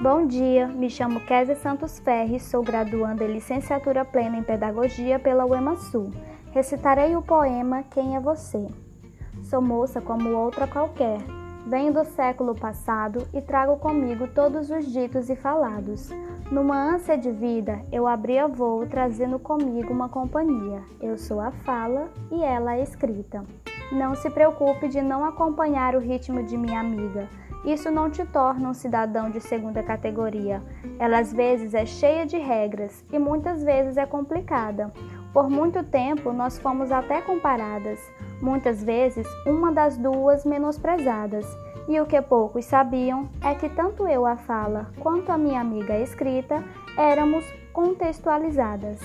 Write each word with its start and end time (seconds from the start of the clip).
Bom 0.00 0.26
dia, 0.26 0.66
me 0.66 0.88
chamo 0.88 1.20
Kézia 1.20 1.54
Santos 1.54 1.98
Ferres, 1.98 2.44
sou 2.44 2.62
graduanda 2.62 3.22
em 3.22 3.34
licenciatura 3.34 4.02
plena 4.02 4.38
em 4.38 4.42
Pedagogia 4.42 5.18
pela 5.18 5.44
UEMASU. 5.44 6.10
Recitarei 6.52 7.14
o 7.14 7.20
poema 7.20 7.82
Quem 7.82 8.16
é 8.16 8.20
Você? 8.20 8.66
Sou 9.42 9.60
moça 9.60 10.00
como 10.00 10.30
outra 10.30 10.66
qualquer, 10.66 11.18
venho 11.66 11.92
do 11.92 12.02
século 12.06 12.54
passado 12.54 13.28
e 13.34 13.42
trago 13.42 13.76
comigo 13.76 14.26
todos 14.26 14.70
os 14.70 14.90
ditos 14.90 15.28
e 15.28 15.36
falados. 15.36 16.08
Numa 16.50 16.82
ânsia 16.94 17.18
de 17.18 17.30
vida, 17.30 17.84
eu 17.92 18.06
abri 18.06 18.38
a 18.38 18.46
voo 18.46 18.86
trazendo 18.86 19.38
comigo 19.38 19.92
uma 19.92 20.08
companhia. 20.08 20.82
Eu 20.98 21.18
sou 21.18 21.40
a 21.40 21.50
fala 21.50 22.08
e 22.32 22.42
ela 22.42 22.70
a 22.70 22.80
escrita. 22.80 23.44
Não 23.92 24.14
se 24.14 24.30
preocupe 24.30 24.88
de 24.88 25.02
não 25.02 25.24
acompanhar 25.24 25.96
o 25.96 25.98
ritmo 25.98 26.42
de 26.44 26.56
minha 26.56 26.78
amiga. 26.78 27.28
Isso 27.64 27.90
não 27.90 28.08
te 28.08 28.24
torna 28.24 28.68
um 28.68 28.74
cidadão 28.74 29.28
de 29.28 29.40
segunda 29.40 29.82
categoria. 29.82 30.62
Ela 30.98 31.18
às 31.18 31.32
vezes 31.32 31.74
é 31.74 31.84
cheia 31.84 32.24
de 32.24 32.38
regras 32.38 33.04
e 33.12 33.18
muitas 33.18 33.62
vezes 33.62 33.96
é 33.96 34.06
complicada. 34.06 34.92
Por 35.32 35.50
muito 35.50 35.82
tempo 35.82 36.32
nós 36.32 36.58
fomos 36.58 36.90
até 36.90 37.20
comparadas, 37.20 38.00
muitas 38.40 38.82
vezes 38.82 39.26
uma 39.46 39.72
das 39.72 39.98
duas 39.98 40.44
menosprezadas. 40.44 41.46
E 41.88 42.00
o 42.00 42.06
que 42.06 42.20
poucos 42.22 42.66
sabiam 42.66 43.28
é 43.42 43.54
que 43.54 43.68
tanto 43.68 44.06
eu 44.06 44.24
a 44.24 44.36
fala 44.36 44.86
quanto 45.00 45.30
a 45.30 45.38
minha 45.38 45.60
amiga 45.60 45.94
a 45.94 46.00
escrita 46.00 46.62
éramos 46.96 47.44
contextualizadas. 47.72 49.00